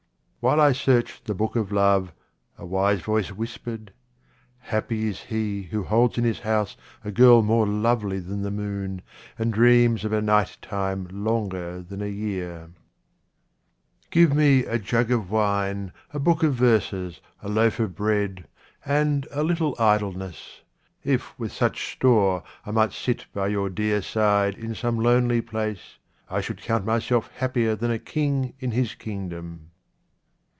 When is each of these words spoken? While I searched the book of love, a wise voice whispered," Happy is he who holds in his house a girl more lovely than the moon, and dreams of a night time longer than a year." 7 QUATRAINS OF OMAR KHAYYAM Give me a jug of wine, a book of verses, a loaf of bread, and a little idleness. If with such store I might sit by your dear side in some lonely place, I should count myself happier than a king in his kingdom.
While 0.43 0.59
I 0.59 0.71
searched 0.71 1.25
the 1.25 1.35
book 1.35 1.55
of 1.55 1.71
love, 1.71 2.13
a 2.57 2.65
wise 2.65 2.99
voice 3.01 3.31
whispered," 3.31 3.93
Happy 4.73 5.07
is 5.07 5.19
he 5.25 5.61
who 5.69 5.83
holds 5.83 6.17
in 6.17 6.23
his 6.23 6.39
house 6.39 6.75
a 7.03 7.11
girl 7.11 7.43
more 7.43 7.67
lovely 7.67 8.17
than 8.19 8.41
the 8.41 8.49
moon, 8.49 9.03
and 9.37 9.53
dreams 9.53 10.03
of 10.03 10.11
a 10.11 10.19
night 10.19 10.57
time 10.59 11.07
longer 11.11 11.83
than 11.83 12.01
a 12.01 12.07
year." 12.07 12.71
7 14.11 14.11
QUATRAINS 14.11 14.15
OF 14.15 14.15
OMAR 14.15 14.15
KHAYYAM 14.15 14.27
Give 14.27 14.35
me 14.35 14.65
a 14.73 14.79
jug 14.79 15.11
of 15.11 15.29
wine, 15.29 15.91
a 16.11 16.17
book 16.19 16.41
of 16.41 16.55
verses, 16.55 17.21
a 17.43 17.47
loaf 17.47 17.79
of 17.79 17.93
bread, 17.93 18.47
and 18.83 19.27
a 19.29 19.43
little 19.43 19.75
idleness. 19.77 20.63
If 21.03 21.37
with 21.37 21.51
such 21.51 21.93
store 21.93 22.41
I 22.65 22.71
might 22.71 22.93
sit 22.93 23.27
by 23.31 23.49
your 23.49 23.69
dear 23.69 24.01
side 24.01 24.55
in 24.57 24.73
some 24.73 24.97
lonely 24.97 25.41
place, 25.41 25.99
I 26.31 26.41
should 26.41 26.57
count 26.63 26.83
myself 26.83 27.29
happier 27.35 27.75
than 27.75 27.91
a 27.91 27.99
king 27.99 28.55
in 28.59 28.71
his 28.71 28.95
kingdom. 28.95 29.67